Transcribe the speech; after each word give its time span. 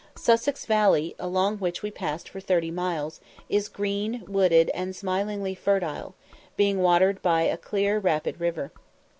Sussex 0.15 0.65
Valley, 0.65 1.15
along 1.19 1.59
which 1.59 1.83
we 1.83 1.91
passed 1.91 2.27
for 2.27 2.39
thirty 2.39 2.71
miles, 2.71 3.21
is 3.49 3.69
green, 3.69 4.23
wooded, 4.27 4.71
and 4.73 4.95
smilingly 4.95 5.53
fertile, 5.53 6.15
being 6.57 6.79
watered 6.79 7.21
by 7.21 7.43
a 7.43 7.55
clear 7.55 7.99
rapid 7.99 8.39
river. 8.41 8.71